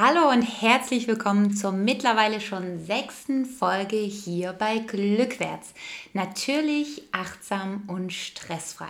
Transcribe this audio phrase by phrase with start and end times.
[0.00, 5.74] Hallo und herzlich willkommen zur mittlerweile schon sechsten Folge hier bei Glückwärts.
[6.12, 8.86] Natürlich, achtsam und stressfrei.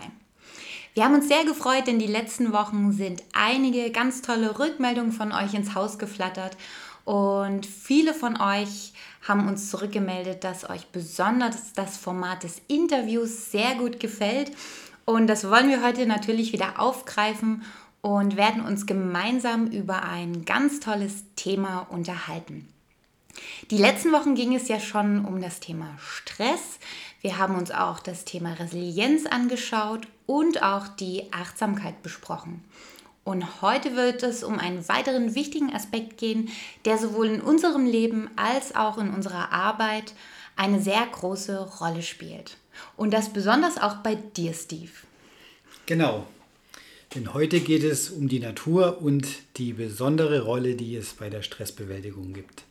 [0.93, 5.33] Wir haben uns sehr gefreut, denn die letzten Wochen sind einige ganz tolle Rückmeldungen von
[5.33, 6.59] euch ins Haus geflattert
[7.07, 8.93] und viele von euch
[9.27, 14.53] haben uns zurückgemeldet, dass euch besonders das Format des Interviews sehr gut gefällt.
[15.07, 17.65] Und das wollen wir heute natürlich wieder aufgreifen
[18.01, 22.69] und werden uns gemeinsam über ein ganz tolles Thema unterhalten.
[23.71, 26.79] Die letzten Wochen ging es ja schon um das Thema Stress.
[27.21, 32.65] Wir haben uns auch das Thema Resilienz angeschaut und auch die Achtsamkeit besprochen.
[33.25, 36.49] Und heute wird es um einen weiteren wichtigen Aspekt gehen,
[36.87, 40.15] der sowohl in unserem Leben als auch in unserer Arbeit
[40.57, 42.57] eine sehr große Rolle spielt.
[42.97, 44.93] Und das besonders auch bei dir, Steve.
[45.87, 46.27] Genau.
[47.15, 51.43] Denn heute geht es um die Natur und die besondere Rolle, die es bei der
[51.43, 52.65] Stressbewältigung gibt.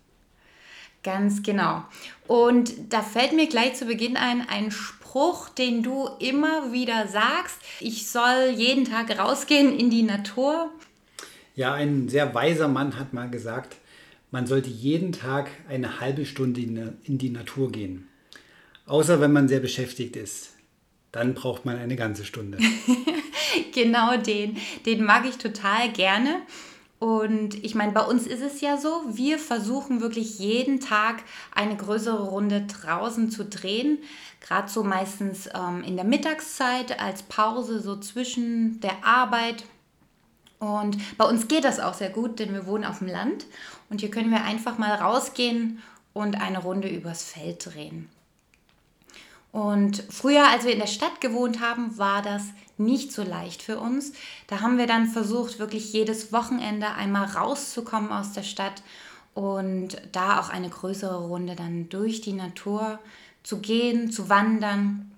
[1.04, 1.84] Ganz genau.
[2.28, 7.58] Und da fällt mir gleich zu Beginn ein, ein Spruch, den du immer wieder sagst.
[7.80, 10.70] Ich soll jeden Tag rausgehen in die Natur.
[11.56, 13.78] Ja, ein sehr weiser Mann hat mal gesagt,
[14.30, 18.08] man sollte jeden Tag eine halbe Stunde in die Natur gehen.
[18.86, 20.54] Außer wenn man sehr beschäftigt ist.
[21.12, 22.58] Dann braucht man eine ganze Stunde.
[23.74, 24.58] genau den.
[24.86, 26.42] Den mag ich total gerne.
[27.00, 31.76] Und ich meine, bei uns ist es ja so, wir versuchen wirklich jeden Tag eine
[31.78, 34.00] größere Runde draußen zu drehen.
[34.42, 39.64] Gerade so meistens ähm, in der Mittagszeit als Pause, so zwischen der Arbeit.
[40.60, 43.46] Und bei uns geht das auch sehr gut, denn wir wohnen auf dem Land.
[43.92, 48.10] Und hier können wir einfach mal rausgehen und eine Runde übers Feld drehen.
[49.58, 52.44] Und früher, als wir in der Stadt gewohnt haben, war das
[52.78, 54.14] nicht so leicht für uns.
[54.46, 58.84] Da haben wir dann versucht, wirklich jedes Wochenende einmal rauszukommen aus der Stadt
[59.34, 63.00] und da auch eine größere Runde dann durch die Natur
[63.42, 65.12] zu gehen, zu wandern.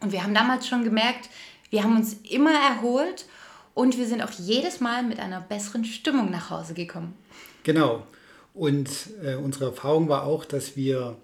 [0.00, 1.30] Und wir haben damals schon gemerkt,
[1.70, 3.26] wir haben uns immer erholt
[3.74, 7.14] und wir sind auch jedes Mal mit einer besseren Stimmung nach Hause gekommen.
[7.62, 8.02] Genau.
[8.54, 8.90] Und
[9.22, 11.16] äh, unsere Erfahrung war auch, dass wir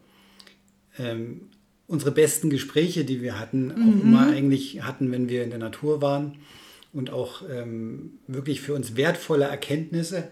[1.00, 1.50] ähm,
[1.86, 4.00] unsere besten Gespräche, die wir hatten, auch mhm.
[4.00, 6.36] immer eigentlich hatten, wenn wir in der Natur waren
[6.92, 10.28] und auch ähm, wirklich für uns wertvolle Erkenntnisse,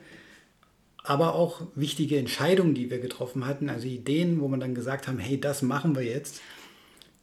[1.05, 5.19] aber auch wichtige Entscheidungen, die wir getroffen hatten, also Ideen, wo man dann gesagt haben,
[5.19, 6.41] hey, das machen wir jetzt.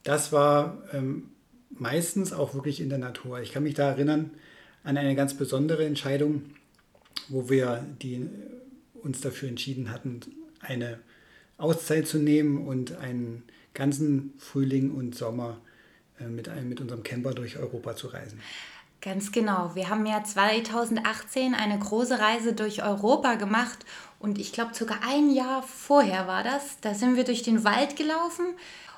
[0.04, 1.30] Das war ähm,
[1.70, 3.40] meistens auch wirklich in der Natur.
[3.42, 4.32] Ich kann mich da erinnern
[4.84, 6.44] an eine ganz besondere Entscheidung,
[7.30, 8.28] wo wir die,
[9.02, 10.20] uns dafür entschieden hatten,
[10.60, 11.00] eine
[11.58, 13.44] Auszeit zu nehmen und einen
[13.74, 15.58] ganzen Frühling und Sommer
[16.20, 18.40] äh, mit, einem, mit unserem Camper durch Europa zu reisen.
[19.02, 19.72] Ganz genau.
[19.76, 23.86] Wir haben ja 2018 eine große Reise durch Europa gemacht
[24.20, 26.80] und ich glaube sogar ein Jahr vorher war das.
[26.82, 28.46] Da sind wir durch den Wald gelaufen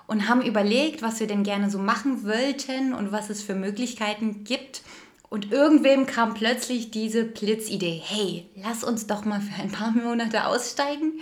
[0.08, 4.44] und haben überlegt, was wir denn gerne so machen wollten und was es für Möglichkeiten
[4.44, 4.82] gibt.
[5.30, 10.48] Und irgendwem kam plötzlich diese Blitzidee, hey, lass uns doch mal für ein paar Monate
[10.48, 11.22] aussteigen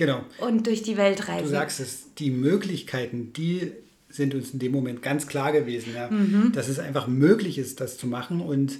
[0.00, 0.22] Genau.
[0.38, 1.44] Und durch die Welt reisen.
[1.44, 3.72] Du sagst es, die Möglichkeiten, die
[4.08, 6.52] sind uns in dem Moment ganz klar gewesen, ja, mhm.
[6.54, 8.40] dass es einfach möglich ist, das zu machen.
[8.40, 8.78] Und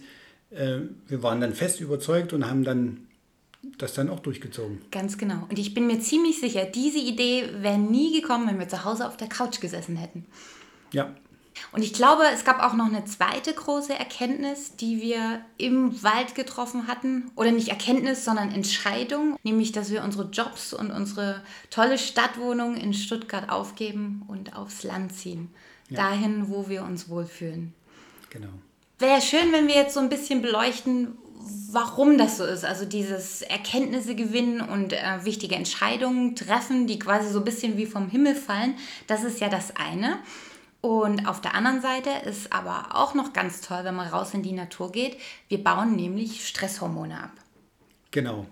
[0.48, 3.06] äh, wir waren dann fest überzeugt und haben dann
[3.76, 4.78] das dann auch durchgezogen.
[4.90, 5.46] Ganz genau.
[5.50, 9.06] Und ich bin mir ziemlich sicher, diese Idee wäre nie gekommen, wenn wir zu Hause
[9.06, 10.24] auf der Couch gesessen hätten.
[10.94, 11.14] Ja,
[11.72, 16.34] und ich glaube, es gab auch noch eine zweite große Erkenntnis, die wir im Wald
[16.34, 17.30] getroffen hatten.
[17.36, 19.36] Oder nicht Erkenntnis, sondern Entscheidung.
[19.42, 25.14] Nämlich, dass wir unsere Jobs und unsere tolle Stadtwohnung in Stuttgart aufgeben und aufs Land
[25.14, 25.50] ziehen.
[25.88, 25.98] Ja.
[25.98, 27.74] Dahin, wo wir uns wohlfühlen.
[28.30, 28.48] Genau.
[28.98, 31.16] Wäre schön, wenn wir jetzt so ein bisschen beleuchten,
[31.70, 32.64] warum das so ist.
[32.64, 37.86] Also dieses Erkenntnisse gewinnen und äh, wichtige Entscheidungen treffen, die quasi so ein bisschen wie
[37.86, 38.74] vom Himmel fallen.
[39.06, 40.18] Das ist ja das eine.
[40.80, 44.42] Und auf der anderen Seite ist aber auch noch ganz toll, wenn man raus in
[44.42, 45.16] die Natur geht.
[45.48, 47.32] Wir bauen nämlich Stresshormone ab.
[48.10, 48.46] Genau.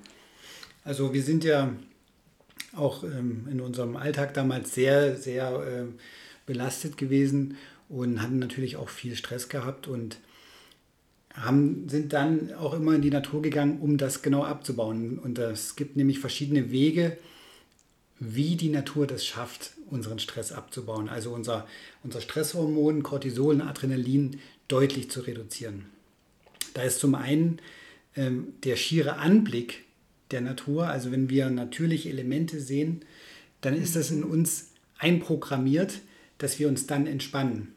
[0.85, 1.73] Also wir sind ja
[2.77, 5.85] auch ähm, in unserem Alltag damals sehr, sehr äh,
[6.47, 7.57] belastet gewesen
[7.89, 10.19] und hatten natürlich auch viel Stress gehabt und
[11.35, 15.19] haben, sind dann auch immer in die Natur gegangen, um das genau abzubauen.
[15.19, 17.17] Und es gibt nämlich verschiedene Wege,
[18.19, 21.09] wie die Natur das schafft, unseren Stress abzubauen.
[21.09, 21.67] Also unser,
[22.03, 25.87] unser Stresshormon, Cortisol und Adrenalin deutlich zu reduzieren.
[26.75, 27.61] Da ist zum einen
[28.17, 29.85] ähm, der schiere Anblick
[30.31, 33.01] der Natur, also wenn wir natürliche Elemente sehen,
[33.61, 36.01] dann ist das in uns einprogrammiert,
[36.39, 37.75] dass wir uns dann entspannen.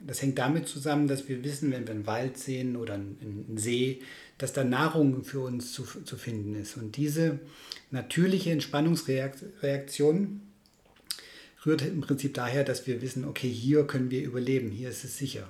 [0.00, 4.00] Das hängt damit zusammen, dass wir wissen, wenn wir einen Wald sehen oder einen See,
[4.38, 6.76] dass da Nahrung für uns zu, zu finden ist.
[6.76, 7.40] Und diese
[7.90, 10.42] natürliche Entspannungsreaktion
[11.66, 15.18] rührt im Prinzip daher, dass wir wissen, okay, hier können wir überleben, hier ist es
[15.18, 15.48] sicher.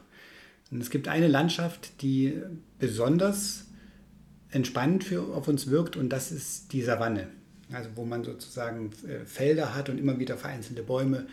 [0.70, 2.34] Und es gibt eine Landschaft, die
[2.78, 3.66] besonders
[4.50, 7.28] entspannend für, auf uns wirkt und das ist die Savanne.
[7.72, 11.26] Also wo man sozusagen äh, Felder hat und immer wieder vereinzelte Bäume.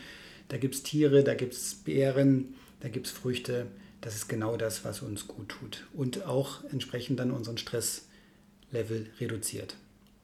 [0.49, 3.67] Da gibt es Tiere, da gibt es Beeren, da gibt es Früchte.
[4.01, 9.77] Das ist genau das, was uns gut tut und auch entsprechend dann unseren Stresslevel reduziert.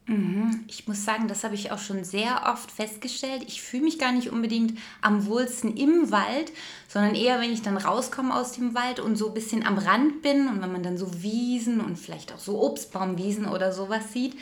[0.07, 0.48] Mhm.
[0.69, 3.43] Ich muss sagen, das habe ich auch schon sehr oft festgestellt.
[3.47, 6.51] Ich fühle mich gar nicht unbedingt am wohlsten im Wald,
[6.87, 10.21] sondern eher, wenn ich dann rauskomme aus dem Wald und so ein bisschen am Rand
[10.21, 14.37] bin und wenn man dann so Wiesen und vielleicht auch so Obstbaumwiesen oder sowas sieht.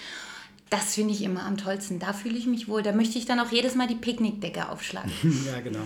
[0.70, 1.98] Das finde ich immer am tollsten.
[2.00, 2.84] Da fühle ich mich wohl.
[2.84, 5.12] Da möchte ich dann auch jedes Mal die Picknickdecke aufschlagen.
[5.46, 5.84] ja, genau.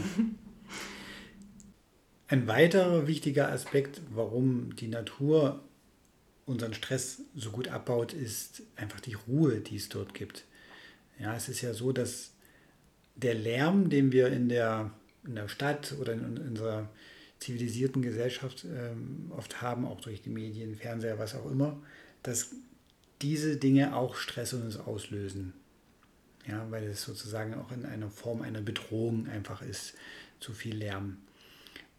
[2.27, 5.63] Ein weiterer wichtiger Aspekt, warum die Natur
[6.51, 10.45] unseren Stress so gut abbaut, ist einfach die Ruhe, die es dort gibt.
[11.19, 12.31] Ja, es ist ja so, dass
[13.15, 14.91] der Lärm, den wir in der,
[15.25, 16.89] in der Stadt oder in, unserer
[17.39, 21.81] zivilisierten Gesellschaft ähm, oft haben, auch durch die Medien, Fernseher, was auch immer,
[22.23, 22.51] dass
[23.21, 25.53] diese Dinge auch Stress uns auslösen.
[26.47, 29.93] Ja, weil es sozusagen auch in einer Form einer Bedrohung einfach ist,
[30.39, 31.17] zu viel Lärm.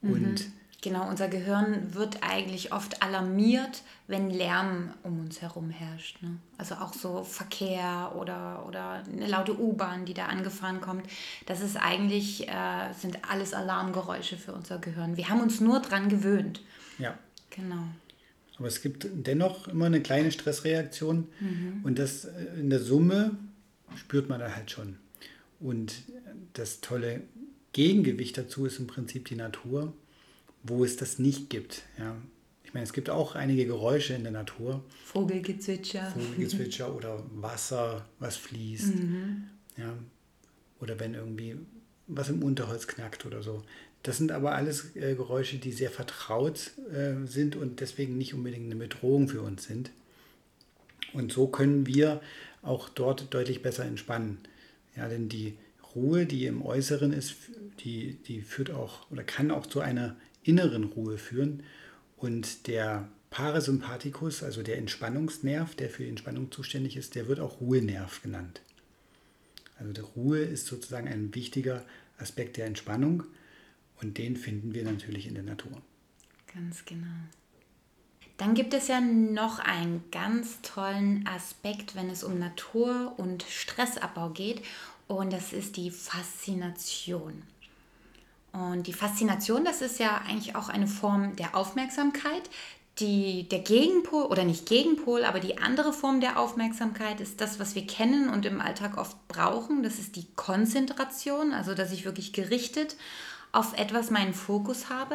[0.01, 0.53] Und mhm.
[0.83, 6.21] Genau, unser Gehirn wird eigentlich oft alarmiert, wenn Lärm um uns herum herrscht.
[6.23, 6.39] Ne?
[6.59, 11.07] Also auch so Verkehr oder, oder eine laute U-Bahn, die da angefahren kommt.
[11.47, 15.17] Das ist eigentlich, äh, sind alles Alarmgeräusche für unser Gehirn.
[15.17, 16.61] Wir haben uns nur dran gewöhnt.
[16.99, 17.17] Ja.
[17.51, 17.85] Genau.
[18.59, 21.81] Aber es gibt dennoch immer eine kleine Stressreaktion mhm.
[21.85, 23.37] und das äh, in der Summe
[23.95, 24.99] spürt man da halt schon.
[25.61, 25.95] Und
[26.55, 27.23] das tolle
[27.73, 29.93] Gegengewicht dazu ist im Prinzip die Natur
[30.63, 31.83] wo es das nicht gibt.
[31.99, 32.17] Ja.
[32.65, 34.83] Ich meine, es gibt auch einige Geräusche in der Natur.
[35.05, 36.11] Vogelgezwitscher.
[36.11, 38.95] Vogelgezwitscher oder Wasser, was fließt.
[38.95, 39.45] Mhm.
[39.77, 39.95] Ja.
[40.81, 41.57] Oder wenn irgendwie
[42.07, 43.63] was im Unterholz knackt oder so.
[44.03, 48.67] Das sind aber alles äh, Geräusche, die sehr vertraut äh, sind und deswegen nicht unbedingt
[48.67, 49.91] eine Bedrohung für uns sind.
[51.13, 52.21] Und so können wir
[52.63, 54.39] auch dort deutlich besser entspannen.
[54.97, 55.57] Ja, denn die
[55.95, 57.35] Ruhe, die im Äußeren ist,
[57.81, 61.63] die, die führt auch oder kann auch zu einer inneren Ruhe führen.
[62.17, 67.61] Und der Parasympathikus, also der Entspannungsnerv, der für die Entspannung zuständig ist, der wird auch
[67.61, 68.61] Ruhenerv genannt.
[69.79, 71.85] Also die Ruhe ist sozusagen ein wichtiger
[72.19, 73.25] Aspekt der Entspannung
[74.01, 75.81] und den finden wir natürlich in der Natur.
[76.55, 77.07] Ganz genau.
[78.37, 84.31] Dann gibt es ja noch einen ganz tollen Aspekt, wenn es um Natur und Stressabbau
[84.31, 84.63] geht
[85.09, 87.43] und das ist die Faszination.
[88.53, 92.43] Und die Faszination, das ist ja eigentlich auch eine Form der Aufmerksamkeit.
[92.99, 97.75] Die, der Gegenpol, oder nicht Gegenpol, aber die andere Form der Aufmerksamkeit ist das, was
[97.75, 99.83] wir kennen und im Alltag oft brauchen.
[99.83, 102.97] Das ist die Konzentration, also dass ich wirklich gerichtet
[103.51, 105.15] auf etwas meinen Fokus habe.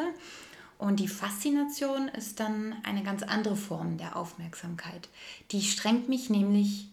[0.78, 5.08] Und die Faszination ist dann eine ganz andere Form der Aufmerksamkeit.
[5.52, 6.88] Die strengt mich nämlich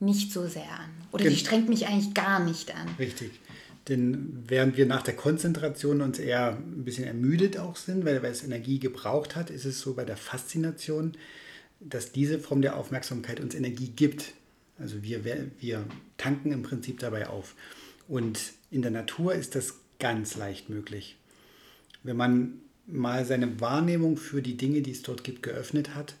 [0.00, 0.90] nicht so sehr an.
[1.10, 2.88] Oder die strengt mich eigentlich gar nicht an.
[2.98, 3.32] Richtig.
[3.88, 8.32] Denn während wir nach der Konzentration uns eher ein bisschen ermüdet auch sind, weil, weil
[8.32, 11.12] es Energie gebraucht hat, ist es so bei der Faszination,
[11.80, 14.34] dass diese Form der Aufmerksamkeit uns Energie gibt.
[14.78, 15.84] Also wir, wir
[16.16, 17.54] tanken im Prinzip dabei auf.
[18.08, 21.16] Und in der Natur ist das ganz leicht möglich.
[22.02, 26.14] Wenn man mal seine Wahrnehmung für die Dinge, die es dort gibt, geöffnet hat,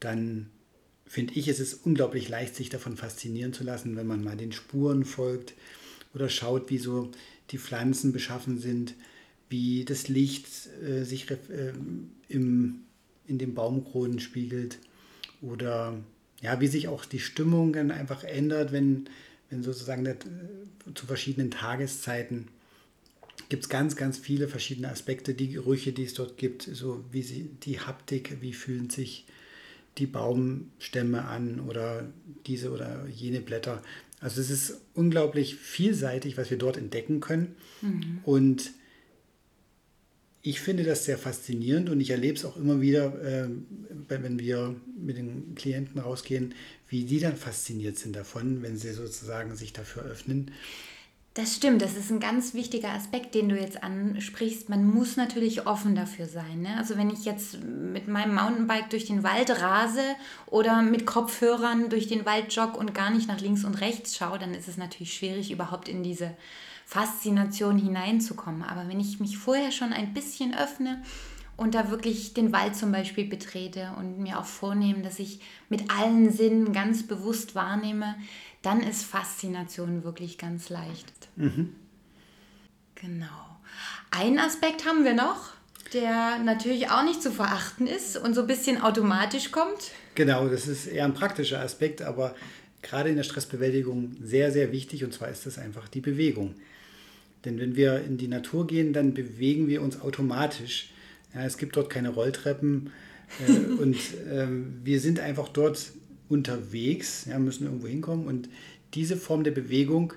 [0.00, 0.50] dann
[1.06, 4.52] finde ich, es ist unglaublich leicht, sich davon faszinieren zu lassen, wenn man mal den
[4.52, 5.54] Spuren folgt,
[6.16, 7.12] oder schaut, wie so
[7.50, 8.94] die Pflanzen beschaffen sind,
[9.48, 10.48] wie das Licht
[10.82, 11.36] äh, sich äh,
[12.28, 12.80] im,
[13.28, 14.78] in den Baumkronen spiegelt
[15.40, 15.96] oder
[16.42, 19.08] ja, wie sich auch die Stimmung dann einfach ändert, wenn,
[19.50, 22.48] wenn sozusagen das, äh, zu verschiedenen Tageszeiten
[23.48, 27.22] gibt es ganz, ganz viele verschiedene Aspekte, die Gerüche, die es dort gibt, so wie
[27.22, 29.26] sie, die Haptik, wie fühlen sich
[29.98, 32.06] die Baumstämme an oder
[32.46, 33.82] diese oder jene Blätter.
[34.26, 37.54] Also es ist unglaublich vielseitig, was wir dort entdecken können.
[37.80, 38.18] Mhm.
[38.24, 38.72] Und
[40.42, 43.48] ich finde das sehr faszinierend und ich erlebe es auch immer wieder, äh,
[44.08, 46.56] wenn wir mit den Klienten rausgehen,
[46.88, 50.50] wie die dann fasziniert sind davon, wenn sie sozusagen sich dafür öffnen.
[51.36, 54.70] Das stimmt, das ist ein ganz wichtiger Aspekt, den du jetzt ansprichst.
[54.70, 56.62] Man muss natürlich offen dafür sein.
[56.62, 56.74] Ne?
[56.78, 60.00] Also wenn ich jetzt mit meinem Mountainbike durch den Wald rase
[60.46, 64.38] oder mit Kopfhörern durch den Wald jogge und gar nicht nach links und rechts schaue,
[64.38, 66.34] dann ist es natürlich schwierig, überhaupt in diese
[66.86, 68.62] Faszination hineinzukommen.
[68.62, 71.02] Aber wenn ich mich vorher schon ein bisschen öffne
[71.58, 75.90] und da wirklich den Wald zum Beispiel betrete und mir auch vornehme, dass ich mit
[75.90, 78.14] allen Sinnen ganz bewusst wahrnehme,
[78.66, 81.12] dann ist Faszination wirklich ganz leicht.
[81.36, 81.72] Mhm.
[82.96, 83.26] Genau.
[84.10, 85.52] Einen Aspekt haben wir noch,
[85.92, 89.92] der natürlich auch nicht zu verachten ist und so ein bisschen automatisch kommt.
[90.16, 92.34] Genau, das ist eher ein praktischer Aspekt, aber
[92.82, 96.56] gerade in der Stressbewältigung sehr, sehr wichtig und zwar ist das einfach die Bewegung.
[97.44, 100.90] Denn wenn wir in die Natur gehen, dann bewegen wir uns automatisch.
[101.34, 102.90] Ja, es gibt dort keine Rolltreppen
[103.46, 103.96] äh, und
[104.28, 104.48] äh,
[104.82, 105.78] wir sind einfach dort
[106.28, 108.48] unterwegs, ja, müssen irgendwo hinkommen und
[108.94, 110.14] diese Form der Bewegung,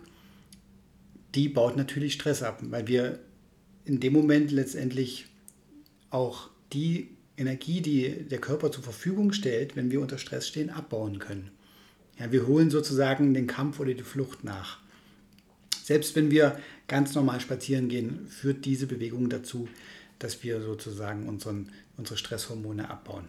[1.36, 3.20] die baut natürlich Stress ab, weil wir
[3.86, 5.26] in dem Moment letztendlich
[6.10, 11.20] auch die Energie, die der Körper zur Verfügung stellt, wenn wir unter Stress stehen, abbauen
[11.20, 11.52] können.
[12.20, 14.80] Ja, wir holen sozusagen den Kampf oder die Flucht nach.
[15.84, 19.70] Selbst wenn wir ganz normal spazieren gehen, führt diese Bewegung dazu,
[20.20, 23.26] dass wir sozusagen unseren, unsere Stresshormone abbauen.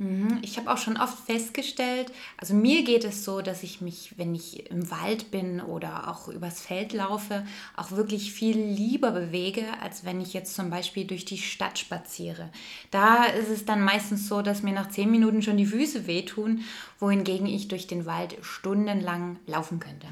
[0.00, 4.14] Mhm, ich habe auch schon oft festgestellt, also mir geht es so, dass ich mich,
[4.16, 9.62] wenn ich im Wald bin oder auch übers Feld laufe, auch wirklich viel lieber bewege,
[9.82, 12.48] als wenn ich jetzt zum Beispiel durch die Stadt spaziere.
[12.90, 16.64] Da ist es dann meistens so, dass mir nach zehn Minuten schon die Füße wehtun,
[16.98, 20.06] wohingegen ich durch den Wald stundenlang laufen könnte.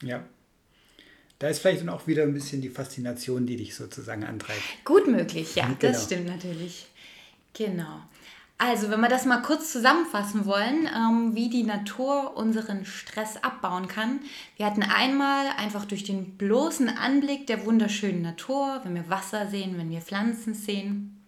[0.00, 0.22] Ja,
[1.40, 4.62] da ist vielleicht dann auch wieder ein bisschen die Faszination, die dich sozusagen antreibt.
[4.84, 5.92] Gut möglich, ja, genau.
[5.92, 6.86] das stimmt natürlich.
[7.52, 8.02] Genau.
[8.58, 13.86] Also, wenn wir das mal kurz zusammenfassen wollen, ähm, wie die Natur unseren Stress abbauen
[13.86, 14.20] kann.
[14.56, 19.76] Wir hatten einmal einfach durch den bloßen Anblick der wunderschönen Natur, wenn wir Wasser sehen,
[19.76, 21.22] wenn wir Pflanzen sehen,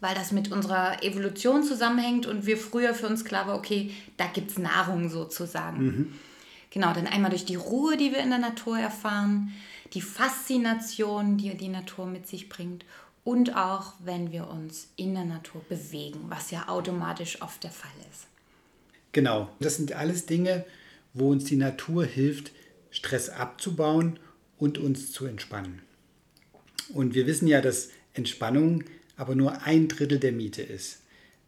[0.00, 4.26] weil das mit unserer Evolution zusammenhängt und wir früher für uns klar war, okay, da
[4.26, 5.84] gibt es Nahrung sozusagen.
[5.84, 6.12] Mhm.
[6.68, 9.54] Genau, dann einmal durch die Ruhe, die wir in der Natur erfahren,
[9.94, 12.84] die Faszination, die die Natur mit sich bringt
[13.24, 17.90] und auch, wenn wir uns in der Natur bewegen, was ja automatisch oft der Fall
[18.12, 18.26] ist.
[19.12, 20.64] Genau, das sind alles Dinge,
[21.14, 22.52] wo uns die Natur hilft,
[22.90, 24.18] Stress abzubauen
[24.58, 25.82] und uns zu entspannen.
[26.92, 28.84] Und wir wissen ja, dass Entspannung
[29.16, 30.98] aber nur ein Drittel der Miete ist.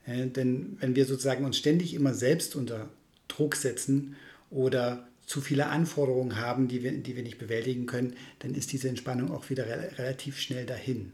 [0.06, 2.88] denn wenn wir sozusagen uns ständig immer selbst unter
[3.26, 4.16] Druck setzen
[4.50, 8.88] oder zu viele Anforderungen haben, die wir, die wir nicht bewältigen können, dann ist diese
[8.88, 11.12] Entspannung auch wieder re relativ schnell dahin.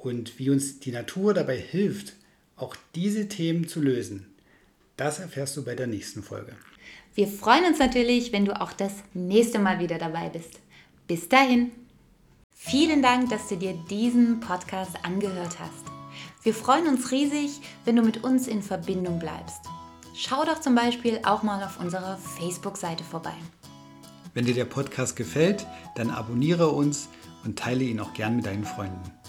[0.00, 2.14] Und wie uns die Natur dabei hilft,
[2.56, 4.26] auch diese Themen zu lösen,
[4.96, 6.56] das erfährst du bei der nächsten Folge.
[7.14, 10.60] Wir freuen uns natürlich, wenn du auch das nächste Mal wieder dabei bist.
[11.06, 11.70] Bis dahin.
[12.54, 15.84] Vielen Dank, dass du dir diesen Podcast angehört hast.
[16.42, 19.60] Wir freuen uns riesig, wenn du mit uns in Verbindung bleibst.
[20.14, 23.34] Schau doch zum Beispiel auch mal auf unserer Facebook-Seite vorbei.
[24.32, 27.08] Wenn dir der Podcast gefällt, dann abonniere uns
[27.44, 29.19] und teile ihn auch gern mit deinen Freunden.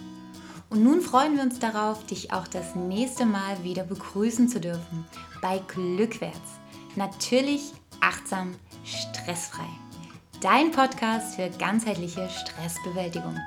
[0.72, 5.06] Und nun freuen wir uns darauf, dich auch das nächste Mal wieder begrüßen zu dürfen
[5.42, 6.60] bei Glückwärts.
[6.96, 9.68] Natürlich achtsam, stressfrei.
[10.40, 13.38] Dein Podcast für ganzheitliche Stressbewältigung.